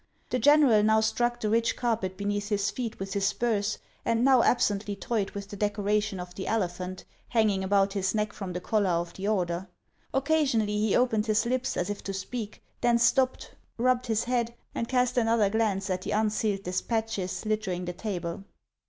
The 0.31 0.39
general 0.39 0.81
now 0.81 0.99
struck 0.99 1.39
the 1.39 1.49
rich 1.51 1.75
carpet 1.75 2.17
beneath 2.17 2.49
his 2.49 2.71
feet 2.71 2.97
with 2.97 3.13
his 3.13 3.27
spurs, 3.27 3.77
and 4.03 4.25
now 4.25 4.41
absently 4.41 4.95
toyed 4.95 5.29
with 5.35 5.49
the 5.49 5.55
decoration 5.55 6.19
of 6.19 6.33
the 6.33 6.47
Elephant, 6.47 7.05
hanging 7.29 7.63
about 7.63 7.93
his 7.93 8.15
neck 8.15 8.33
from 8.33 8.51
the 8.53 8.59
collar 8.59 8.89
of 8.89 9.13
the 9.13 9.27
order. 9.27 9.67
Occasionally 10.11 10.79
he 10.79 10.95
opened 10.95 11.27
his 11.27 11.45
lips 11.45 11.77
as 11.77 11.91
if 11.91 12.03
to 12.05 12.15
speak, 12.15 12.63
then 12.81 12.97
stopped, 12.97 13.51
rubbed 13.77 14.07
his 14.07 14.23
head, 14.23 14.55
and 14.73 14.89
cast 14.89 15.19
another 15.19 15.51
glance 15.51 15.87
at 15.91 16.01
the 16.01 16.09
unsealed 16.13 16.63
de 16.63 16.71
spatches 16.71 17.45
littering 17.45 17.85
the 17.85 17.93
table. 17.93 18.43